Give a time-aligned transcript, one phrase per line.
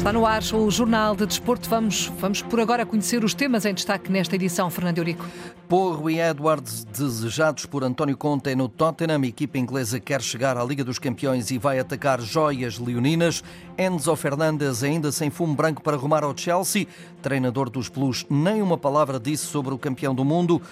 [0.00, 1.68] Está no ar o Jornal de Desporto.
[1.68, 5.28] Vamos, vamos por agora conhecer os temas em destaque nesta edição, Fernando Eurico.
[5.68, 9.20] Porro e Edwards desejados por António Conte no Tottenham.
[9.20, 13.44] A equipa inglesa quer chegar à Liga dos Campeões e vai atacar joias leoninas.
[13.76, 16.86] Enzo Fernandes ainda sem fumo branco para rumar ao Chelsea.
[17.20, 20.62] Treinador dos Blues nem uma palavra disse sobre o campeão do mundo.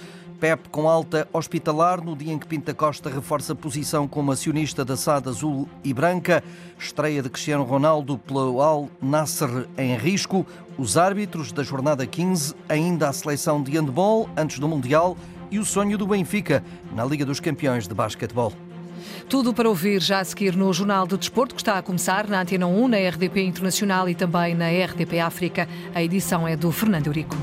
[0.40, 4.84] Pep com alta hospitalar no dia em que Pinta Costa reforça a posição como acionista
[4.84, 6.42] da SAD azul e branca.
[6.78, 10.46] Estreia de Cristiano Ronaldo pelo Al Nasser em risco.
[10.76, 15.16] Os árbitros da jornada 15, ainda a seleção de handball antes do Mundial
[15.50, 16.62] e o sonho do Benfica
[16.94, 18.52] na Liga dos Campeões de Basquetebol.
[19.28, 22.40] Tudo para ouvir já a seguir no Jornal do Desporto, que está a começar na
[22.40, 25.68] Antena 1, na RDP Internacional e também na RDP África.
[25.94, 27.36] A edição é do Fernando Eurico.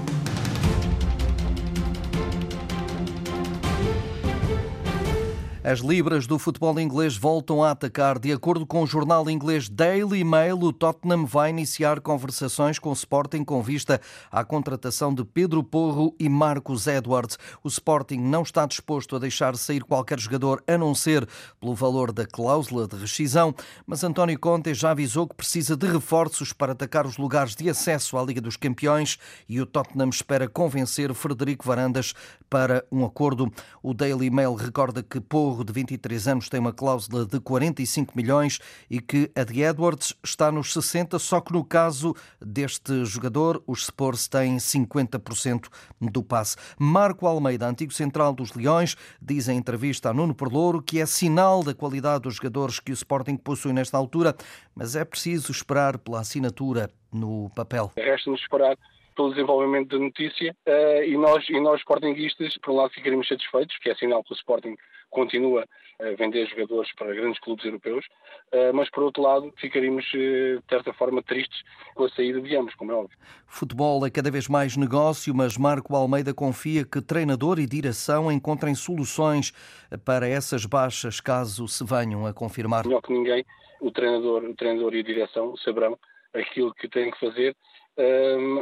[5.67, 8.19] As libras do futebol inglês voltam a atacar.
[8.19, 12.93] De acordo com o jornal inglês Daily Mail, o Tottenham vai iniciar conversações com o
[12.93, 13.99] Sporting com vista
[14.31, 17.39] à contratação de Pedro Porro e Marcos Edwards.
[17.63, 21.27] O Sporting não está disposto a deixar sair qualquer jogador a não ser
[21.59, 23.51] pelo valor da cláusula de rescisão,
[23.87, 28.19] mas António Conte já avisou que precisa de reforços para atacar os lugares de acesso
[28.19, 29.17] à Liga dos Campeões
[29.49, 32.13] e o Tottenham espera convencer Frederico Varandas
[32.47, 33.51] para um acordo.
[33.81, 38.59] O Daily Mail recorda que Porro de 23 anos tem uma cláusula de 45 milhões
[38.89, 43.85] e que a de Edwards está nos 60, só que no caso deste jogador, os
[43.85, 45.67] Spurs têm 50%
[46.01, 46.57] do passe.
[46.77, 51.63] Marco Almeida, antigo central dos Leões, diz em entrevista a Nuno Perlouro que é sinal
[51.63, 54.35] da qualidade dos jogadores que o Sporting possui nesta altura,
[54.73, 57.91] mas é preciso esperar pela assinatura no papel.
[57.95, 58.77] Resta-nos esperar
[59.15, 63.77] pelo desenvolvimento da notícia uh, e nós, e nós Sportingistas, por um lado, ficaremos satisfeitos,
[63.79, 64.75] que é sinal que o Sporting
[65.09, 65.65] continua
[65.99, 68.05] a vender jogadores para grandes clubes europeus,
[68.53, 71.63] uh, mas por outro lado, ficaríamos, uh, de certa forma, tristes
[71.95, 73.17] com a saída de ambos, como é óbvio.
[73.47, 78.75] Futebol é cada vez mais negócio, mas Marco Almeida confia que treinador e direção encontrem
[78.75, 79.53] soluções
[80.03, 82.85] para essas baixas, caso se venham a confirmar.
[82.85, 83.45] Melhor que ninguém,
[83.79, 85.97] o treinador, o treinador e a direção saberão
[86.33, 87.55] aquilo que têm que fazer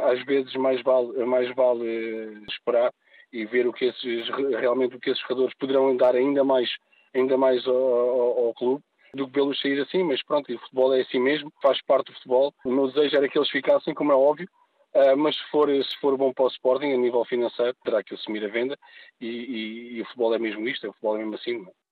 [0.04, 2.92] às vezes mais vale, mais vale eh, esperar
[3.32, 6.70] e ver o que esses, realmente o que esses jogadores poderão dar ainda mais,
[7.12, 10.92] ainda mais ao, ao, ao clube do que pelo sair assim, mas pronto, o futebol
[10.94, 12.52] é assim mesmo, faz parte do futebol.
[12.64, 14.48] O meu desejo era que eles ficassem, como é óbvio,
[14.94, 18.14] Uh, mas se for, se for bom para o Sporting a nível financeiro, terá que
[18.14, 18.78] assumir a venda
[19.20, 21.66] e, e, e, o futebol é mesmo isto, o futebol é mesmo assim.
[21.66, 21.83] É?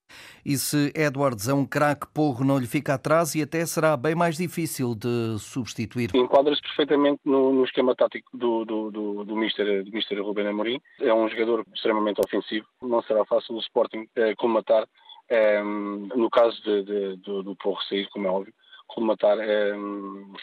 [0.45, 4.15] E se Edwards é um craque, Porro não lhe fica atrás e até será bem
[4.15, 6.11] mais difícil de substituir.
[6.15, 10.81] Enquadra-se perfeitamente no, no, esquema tático do, do, do, do, Mister, do Mister Ruben Amorim.
[11.01, 12.67] É um jogador extremamente ofensivo.
[12.83, 14.87] Não será fácil o Sporting eh, comatar,
[15.29, 18.53] eh, no caso de, de, do, do Porro sair, como é óbvio
[18.95, 19.73] colmatar eh,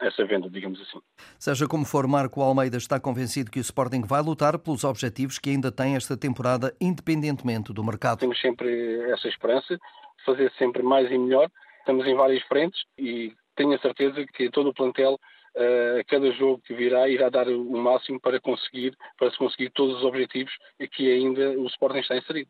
[0.02, 1.00] essa venda, digamos assim.
[1.38, 5.50] Seja como for, Marco Almeida está convencido que o Sporting vai lutar pelos objetivos que
[5.50, 8.20] ainda tem esta temporada, independentemente do mercado.
[8.20, 9.78] Temos sempre essa esperança,
[10.26, 11.50] fazer sempre mais e melhor.
[11.80, 15.20] Estamos em várias frentes e tenho a certeza que todo o plantel
[16.00, 19.98] a cada jogo que virá irá dar o máximo para conseguir para se conseguir todos
[19.98, 20.54] os objetivos
[20.92, 22.50] que ainda o Sporting está inserido.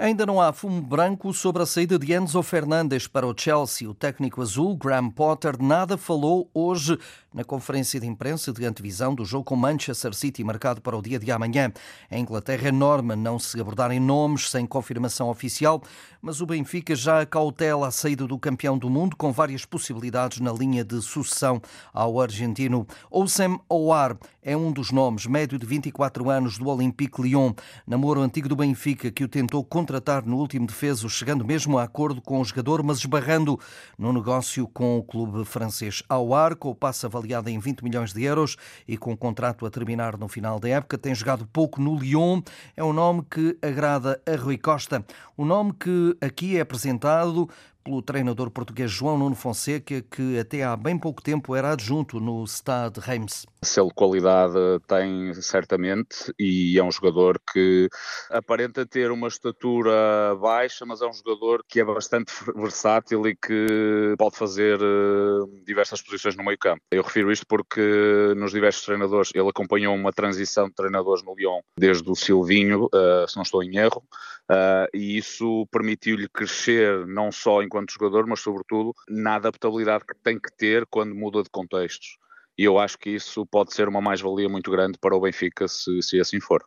[0.00, 3.90] Ainda não há fumo branco sobre a saída de Enzo Fernandes para o Chelsea.
[3.90, 6.96] O técnico azul, Graham Potter, nada falou hoje
[7.34, 11.18] na conferência de imprensa de antevisão do jogo com Manchester City, marcado para o dia
[11.18, 11.72] de amanhã.
[12.10, 15.82] Em Inglaterra é norma não se abordarem nomes sem confirmação oficial,
[16.22, 20.52] mas o Benfica já cautela a saída do campeão do mundo, com várias possibilidades na
[20.52, 21.60] linha de sucessão
[21.92, 22.86] ao argentino.
[23.10, 27.52] Oussem Ouar é um dos nomes, médio de 24 anos, do Olympique Lyon,
[27.86, 32.20] namoro antigo do Benfica, que o tentou contratar no último defeso, chegando mesmo a acordo
[32.20, 33.58] com o jogador, mas esbarrando
[33.96, 36.02] no negócio com o clube francês.
[36.06, 39.70] Ao arco, o passe avaliado em 20 milhões de euros e com o contrato a
[39.70, 42.42] terminar no final da época, tem jogado pouco no Lyon.
[42.76, 45.02] É um nome que agrada a Rui Costa.
[45.38, 47.48] O nome que aqui é apresentado
[47.88, 52.46] pelo treinador português João Nuno Fonseca, que até há bem pouco tempo era adjunto no
[52.46, 53.46] Stade Reims.
[53.62, 54.52] Selo qualidade
[54.86, 57.88] tem certamente e é um jogador que
[58.30, 64.14] aparenta ter uma estatura baixa, mas é um jogador que é bastante versátil e que
[64.18, 66.82] pode fazer eh, diversas posições no meio campo.
[66.92, 71.60] Eu refiro isto porque nos diversos treinadores, ele acompanhou uma transição de treinadores no Lyon
[71.78, 74.02] desde o Silvinho, eh, se não estou em erro,
[74.50, 80.38] Uh, e isso permitiu-lhe crescer não só enquanto jogador, mas sobretudo na adaptabilidade que tem
[80.38, 82.18] que ter quando muda de contextos.
[82.56, 86.02] E eu acho que isso pode ser uma mais-valia muito grande para o Benfica se,
[86.02, 86.64] se assim for.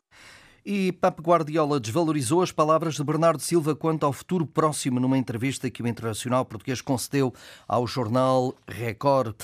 [0.66, 5.70] E Pep Guardiola desvalorizou as palavras de Bernardo Silva quanto ao futuro próximo numa entrevista
[5.72, 7.34] que o Internacional Português concedeu
[7.68, 9.36] ao jornal Record.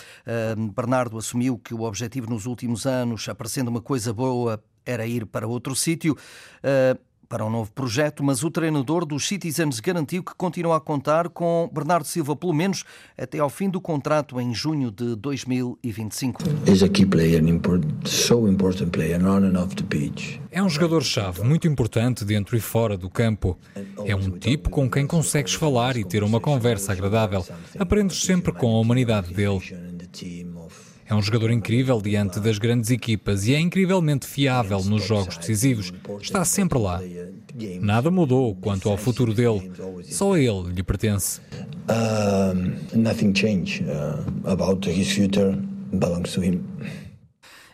[0.76, 5.48] Bernardo assumiu que o objetivo nos últimos anos, aparecendo uma coisa boa, era ir para
[5.48, 6.16] outro sítio.
[7.28, 11.70] Para um novo projeto, mas o treinador dos Citizens garantiu que continua a contar com
[11.74, 12.84] Bernardo Silva pelo menos
[13.18, 16.42] até ao fim do contrato em junho de 2025.
[20.52, 23.58] É um jogador-chave muito importante dentro e fora do campo.
[24.06, 27.46] É um tipo com quem consegues falar e ter uma conversa agradável.
[27.78, 29.62] Aprendes sempre com a humanidade dele.
[31.10, 35.94] É um jogador incrível diante das grandes equipas e é incrivelmente fiável nos jogos decisivos.
[36.22, 37.00] Está sempre lá.
[37.80, 39.72] Nada mudou quanto ao futuro dele.
[40.04, 41.40] Só a ele lhe pertence.
[42.94, 45.58] nothing changed uh, about his future
[45.94, 46.62] belongs to him.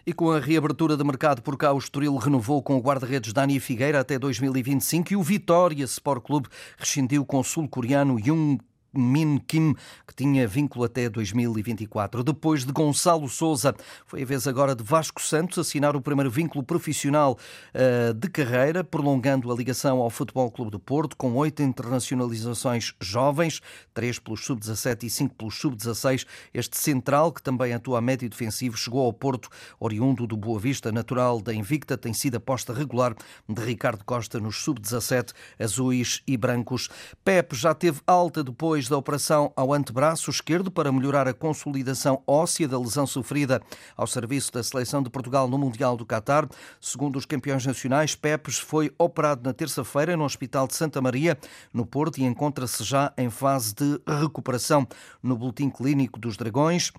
[0.05, 3.57] E com a reabertura de mercado por cá, o Estoril renovou com o guarda-redes Dani
[3.59, 8.59] Figueira até 2025 e o Vitória Sport Clube rescindiu com o sul-coreano Jung
[8.93, 9.75] Min Kim,
[10.07, 12.23] que tinha vínculo até 2024.
[12.23, 13.75] Depois de Gonçalo Souza,
[14.05, 17.37] foi a vez agora de Vasco Santos assinar o primeiro vínculo profissional
[17.73, 23.61] uh, de carreira, prolongando a ligação ao Futebol Clube do Porto, com oito internacionalizações jovens,
[23.93, 26.25] três pelos sub-17 e cinco pelos sub-16.
[26.53, 29.49] Este central, que também atua a médio defensivo, chegou ao Porto,
[29.79, 33.15] oriundo do Boa Vista, natural da Invicta, tem sido aposta regular
[33.47, 36.89] de Ricardo Costa nos sub-17, azuis e brancos.
[37.23, 42.21] Pep já teve alta depois depois da operação ao antebraço esquerdo para melhorar a consolidação
[42.27, 43.61] óssea da lesão sofrida
[43.95, 46.47] ao serviço da seleção de Portugal no Mundial do Qatar.
[46.81, 51.37] Segundo os campeões nacionais, Pepes foi operado na terça-feira no Hospital de Santa Maria,
[51.73, 54.87] no Porto, e encontra-se já em fase de recuperação.
[55.21, 56.91] No boletim clínico dos Dragões,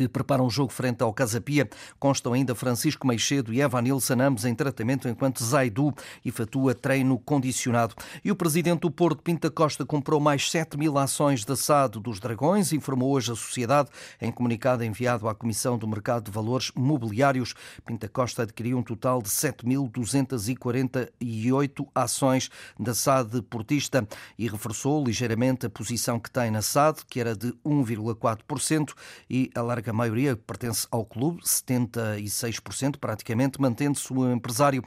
[0.00, 1.68] que preparam um jogo frente ao Casapia.
[1.98, 5.92] Constam ainda Francisco Meixedo e Evan Nilsson, ambos em tratamento, enquanto Zaidu
[6.24, 7.94] efetua treino condicionado.
[8.24, 12.18] E o presidente do Porto, Pinta Costa, comprou mais 7 mil ações de assado dos
[12.18, 17.54] Dragões, informou hoje a sociedade em comunicado enviado à Comissão do Mercado de Valores Mobiliários.
[17.84, 24.08] Pinta Costa adquiriu um total de 7.248 ações da SAD portista
[24.38, 28.94] e reforçou ligeiramente a posição que tem na SAD, que era de 1,4%,
[29.28, 34.82] e alarga larga maioria pertence ao clube, 76% praticamente, mantendo-se o empresário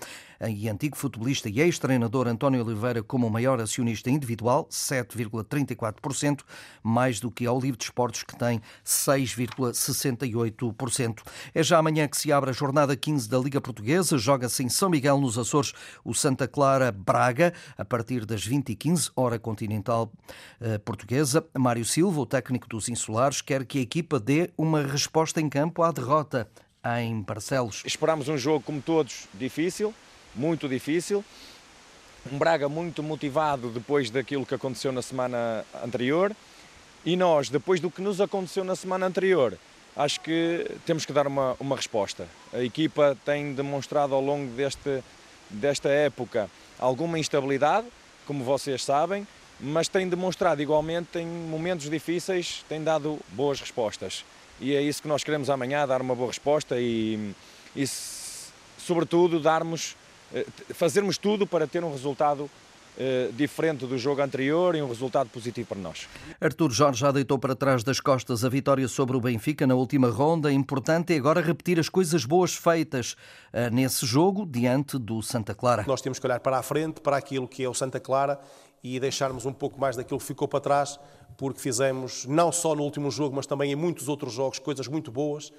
[0.49, 6.39] e antigo futebolista e ex-treinador António Oliveira como o maior acionista individual, 7,34%,
[6.81, 11.21] mais do que ao Livre de Esportes, que tem 6,68%.
[11.53, 14.89] É já amanhã que se abre a jornada 15 da Liga Portuguesa, joga-se em São
[14.89, 15.73] Miguel, nos Açores,
[16.03, 20.11] o Santa Clara Braga, a partir das 20h15, hora continental
[20.59, 21.45] eh, portuguesa.
[21.57, 25.83] Mário Silva, o técnico dos Insulares, quer que a equipa dê uma resposta em campo
[25.83, 26.49] à derrota
[26.99, 27.81] em Barcelos.
[27.85, 29.93] Esperamos um jogo, como todos, difícil,
[30.35, 31.23] muito difícil.
[32.31, 36.35] Um Braga muito motivado depois daquilo que aconteceu na semana anterior.
[37.05, 39.57] E nós, depois do que nos aconteceu na semana anterior,
[39.95, 42.27] acho que temos que dar uma, uma resposta.
[42.53, 45.03] A equipa tem demonstrado ao longo deste,
[45.49, 46.49] desta época
[46.79, 47.87] alguma instabilidade,
[48.25, 49.27] como vocês sabem,
[49.59, 54.25] mas tem demonstrado igualmente em momentos difíceis, tem dado boas respostas.
[54.59, 57.33] E é isso que nós queremos amanhã, dar uma boa resposta e,
[57.75, 57.85] e
[58.77, 59.95] sobretudo, darmos
[60.73, 62.49] fazermos tudo para ter um resultado
[62.95, 66.07] eh, diferente do jogo anterior e um resultado positivo para nós.
[66.39, 70.09] Artur Jorge já deitou para trás das costas a vitória sobre o Benfica na última
[70.09, 70.51] ronda.
[70.51, 73.15] Importante é agora repetir as coisas boas feitas
[73.51, 75.83] eh, nesse jogo diante do Santa Clara.
[75.87, 78.39] Nós temos que olhar para a frente, para aquilo que é o Santa Clara
[78.83, 80.99] e deixarmos um pouco mais daquilo que ficou para trás,
[81.35, 85.11] porque fizemos não só no último jogo, mas também em muitos outros jogos coisas muito
[85.11, 85.51] boas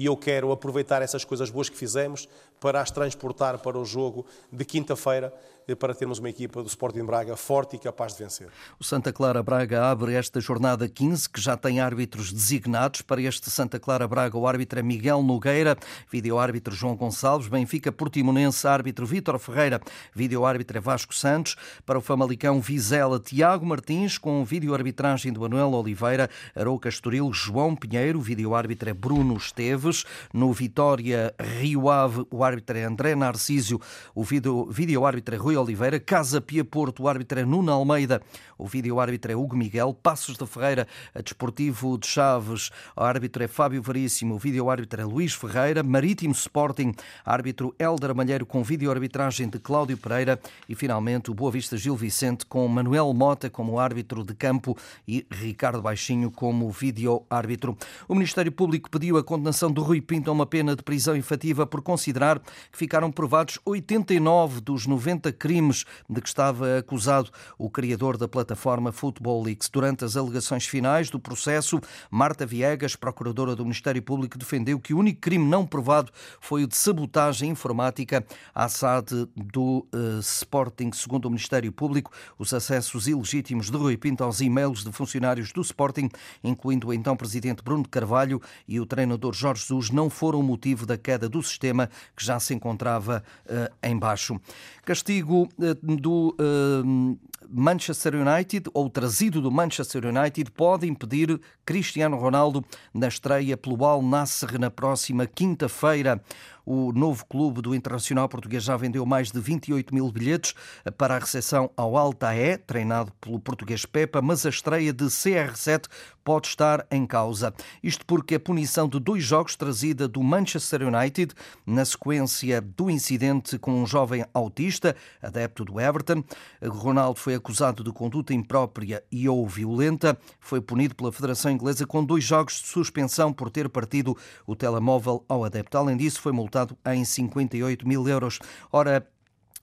[0.00, 2.26] e eu quero aproveitar essas coisas boas que fizemos
[2.58, 5.30] para as transportar para o jogo de quinta-feira,
[5.68, 8.48] eh, para termos uma equipa do Sporting Braga forte e capaz de vencer.
[8.78, 13.02] O Santa Clara Braga abre esta jornada 15, que já tem árbitros designados.
[13.02, 15.76] Para este Santa Clara Braga, o árbitro é Miguel Nogueira,
[16.10, 19.80] vídeo-árbitro João Gonçalves, Benfica Portimonense, árbitro Vítor Ferreira,
[20.14, 21.56] vídeo-árbitro é Vasco Santos.
[21.84, 28.20] Para o Famalicão Vizela, Tiago Martins, com vídeo-arbitragem do Manuel Oliveira, Arouca Estoril, João Pinheiro,
[28.20, 29.89] vídeo-árbitro é Bruno Esteves.
[30.32, 33.80] No Vitória Rio Ave, o árbitro é André Narcísio,
[34.14, 38.22] o vídeo-árbitro é Rui Oliveira, Casa Pia Porto, o árbitro é Nuno Almeida,
[38.56, 43.48] o vídeo-árbitro é Hugo Miguel, Passos da Ferreira, a Desportivo de Chaves, o árbitro é
[43.48, 46.92] Fábio Veríssimo, o vídeo-árbitro é Luís Ferreira, Marítimo Sporting,
[47.24, 52.46] árbitro Helder Malheiro com vídeo-arbitragem de Cláudio Pereira e finalmente o Boa Vista Gil Vicente
[52.46, 57.76] com Manuel Mota como árbitro de campo e Ricardo Baixinho como vídeo-árbitro.
[58.08, 61.66] O Ministério Público pediu a condenação de Rui Pinto a uma pena de prisão efetiva
[61.66, 68.16] por considerar que ficaram provados 89 dos 90 crimes de que estava acusado o criador
[68.16, 69.68] da plataforma Football Leaks.
[69.68, 74.98] Durante as alegações finais do processo, Marta Viegas, procuradora do Ministério Público, defendeu que o
[74.98, 76.10] único crime não provado
[76.40, 78.24] foi o de sabotagem informática
[78.54, 80.90] à SAD do uh, Sporting.
[80.92, 85.60] Segundo o Ministério Público, os acessos ilegítimos de Rui Pinto aos e-mails de funcionários do
[85.60, 86.08] Sporting,
[86.42, 90.96] incluindo o então presidente Bruno Carvalho e o treinador Jorge Jesus, não foram motivo da
[90.96, 94.40] queda do sistema que já se encontrava uh, em baixo.
[94.84, 102.64] Castigo uh, do uh, Manchester United ou trazido do Manchester United pode impedir Cristiano Ronaldo
[102.94, 106.22] na estreia pelo Al Nassr na próxima quinta-feira.
[106.64, 110.54] O novo clube do Internacional Português já vendeu mais de 28 mil bilhetes
[110.96, 115.86] para a recepção ao Altaé, treinado pelo português Pepa, mas a estreia de CR7
[116.22, 117.52] pode estar em causa.
[117.82, 121.34] Isto porque a punição de dois jogos trazida do Manchester United
[121.66, 126.22] na sequência do incidente com um jovem autista, adepto do Everton.
[126.62, 130.16] Ronaldo foi acusado de conduta imprópria e ou violenta.
[130.38, 135.24] Foi punido pela Federação Inglesa com dois jogos de suspensão por ter partido o telemóvel
[135.28, 135.78] ao adepto.
[135.78, 136.49] Além disso, foi multado
[136.92, 138.38] em 58 mil euros.
[138.72, 139.06] Ora,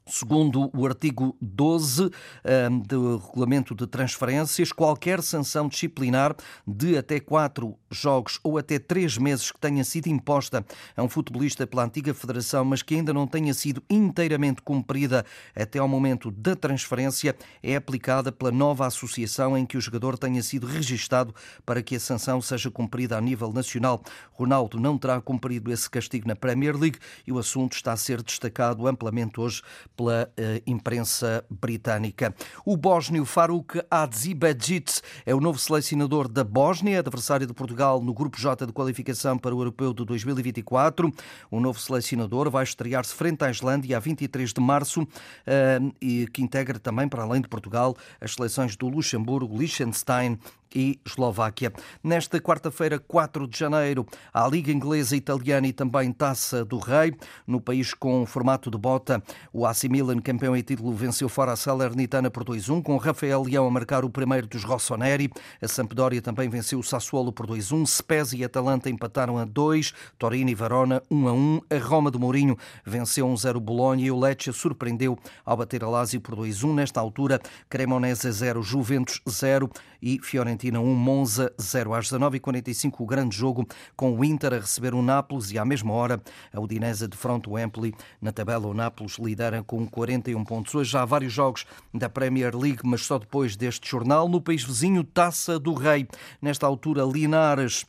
[0.10, 2.10] Segundo o artigo 12
[2.46, 6.34] ehm, do Regulamento de Transferências, qualquer sanção disciplinar
[6.66, 10.66] de até quatro jogos ou até três meses que tenha sido imposta
[10.96, 15.26] a um futebolista pela antiga Federação, mas que ainda não tenha sido inteiramente cumprida
[15.56, 20.42] até ao momento da transferência, é aplicada pela nova associação em que o jogador tenha
[20.44, 21.34] sido registado
[21.66, 24.02] para que a sanção seja cumprida a nível nacional.
[24.32, 28.22] Ronaldo não terá cumprido esse castigo na Premier League e o assunto está a ser
[28.22, 29.62] destacado amplamente hoje
[29.96, 32.34] pela eh, imprensa britânica.
[32.66, 38.40] O bósnio Faruk Hadzibedzic é o novo selecionador da Bósnia, adversário de Portugal no Grupo
[38.40, 41.14] J de qualificação para o Europeu de 2024.
[41.52, 45.08] O novo selecionador vai estrear-se frente à Islândia a 23 de março
[45.46, 50.40] eh, e que integra também, para além de Portugal, as seleções do Luxemburgo, Liechtenstein
[50.74, 51.72] e Eslováquia.
[52.04, 57.14] Nesta quarta-feira, 4 de janeiro, a Liga Inglesa Italiana e também Taça do Rei.
[57.46, 59.22] No país com formato de bota,
[59.52, 63.68] o AC Milan, campeão em título, venceu fora a Salernitana por 2-1, com Rafael Leão
[63.68, 65.32] a marcar o primeiro dos Rossoneri.
[65.62, 67.86] A Sampdoria também venceu o Sassuolo por 2-1.
[67.86, 69.94] Spezia e Atalanta empataram a 2.
[70.18, 71.62] Torino e Verona 1-1.
[71.70, 76.22] A Roma de Mourinho venceu 1-0 Bolonha e o Lecce surpreendeu ao bater a Lazio
[76.22, 76.74] por 2-1.
[76.74, 79.70] Nesta altura, Cremonese 0, Juventus 0
[80.02, 81.94] e Fiorentina 1, Monza 0.
[81.94, 85.94] Às 19h45, o grande jogo com o Inter a receber o Nápoles e à mesma
[85.94, 86.22] hora
[86.54, 87.94] a Udinese de fronte ao Empoli.
[88.22, 90.74] Na tabela, o Nápoles lidera com 41 pontos.
[90.76, 94.28] Hoje já há vários jogos da Premier League, mas só depois deste jornal.
[94.28, 96.08] No país vizinho, Taça do Rei.
[96.42, 97.86] Nesta altura, Linares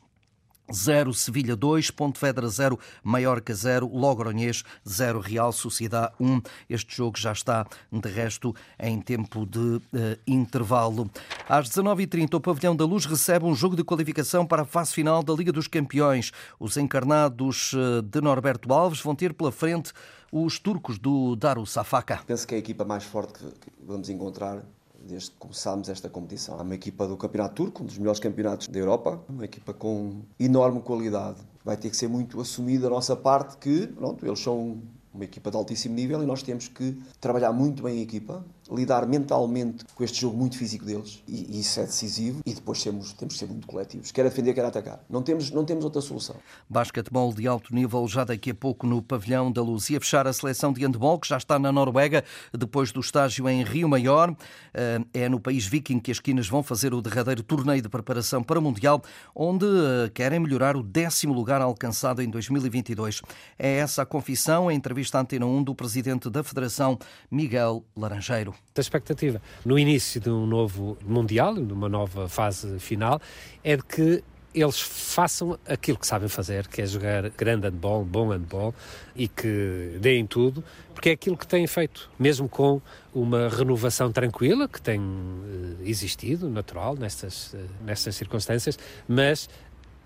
[0.72, 6.40] 0, Sevilha 2, Pontevedra 0, Maiorca 0, Logronhês 0, Real Sociedade 1.
[6.68, 9.82] Este jogo já está, de resto, em tempo de uh,
[10.26, 11.10] intervalo.
[11.48, 15.22] Às 19h30, o Pavilhão da Luz recebe um jogo de qualificação para a fase final
[15.22, 16.32] da Liga dos Campeões.
[16.58, 19.92] Os encarnados uh, de Norberto Alves vão ter pela frente
[20.30, 22.20] os turcos do Darusafaka.
[22.26, 24.62] Penso que é a equipa mais forte que vamos encontrar
[25.02, 26.58] desde que começámos esta competição.
[26.58, 30.22] Há uma equipa do Campeonato Turco, um dos melhores campeonatos da Europa, uma equipa com
[30.38, 31.38] enorme qualidade.
[31.64, 34.80] Vai ter que ser muito assumida a nossa parte que, pronto, eles são
[35.12, 39.06] uma equipa de altíssimo nível e nós temos que trabalhar muito bem a equipa, lidar
[39.06, 43.12] mentalmente com este jogo muito físico deles e, e isso é decisivo e depois temos,
[43.12, 44.12] temos que ser muito coletivos.
[44.12, 45.00] Quer defender, quer atacar.
[45.08, 46.36] Não temos, não temos outra solução.
[46.68, 49.88] Basquetebol de alto nível já daqui a pouco no pavilhão da Luz.
[49.90, 53.48] E a fechar a seleção de handball que já está na Noruega depois do estágio
[53.48, 54.34] em Rio Maior.
[54.74, 58.42] Eh, é no país viking que as quinas vão fazer o derradeiro torneio de preparação
[58.42, 59.02] para o Mundial,
[59.34, 63.22] onde eh, querem melhorar o décimo lugar alcançado em 2022.
[63.58, 66.98] É essa a confissão, a entrevista à Antena 1 do presidente da Federação,
[67.30, 73.20] Miguel Laranjeiro a expectativa no início de um novo Mundial, numa nova fase final,
[73.64, 74.22] é de que
[74.54, 78.74] eles façam aquilo que sabem fazer, que é jogar grande handball, bom handball
[79.14, 82.80] e que deem tudo, porque é aquilo que têm feito, mesmo com
[83.14, 89.48] uma renovação tranquila que tem uh, existido, natural, nestas, uh, nestas circunstâncias, mas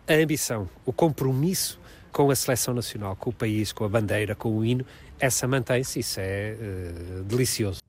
[0.09, 1.78] a ambição, o compromisso
[2.11, 4.85] com a seleção nacional, com o país, com a bandeira, com o hino,
[5.18, 7.80] essa mantém-se, isso é uh, delicioso.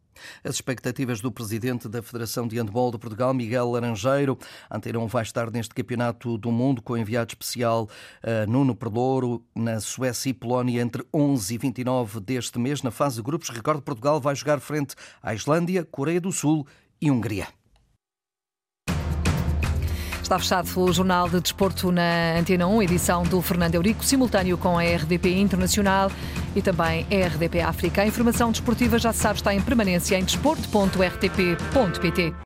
[0.44, 4.38] As expectativas do presidente da Federação de Handball de Portugal, Miguel Laranjeiro.
[4.70, 7.84] Anteirão vai estar neste Campeonato do Mundo com enviado especial
[8.24, 12.82] uh, Nuno Perlouro na Suécia e Polónia entre 11 e 29 deste mês.
[12.82, 16.65] Na fase de grupos, recordo Portugal vai jogar frente à Islândia, Coreia do Sul
[17.01, 17.48] e Hungria.
[20.24, 24.80] Está fechado o Jornal de Desporto na Antena 1, edição do Fernando Eurico, simultâneo com
[24.80, 26.10] a RDP Internacional
[26.56, 28.02] e também a RDP África.
[28.02, 32.34] A informação desportiva, já se sabe, está em permanência em desporto.rtp.pt.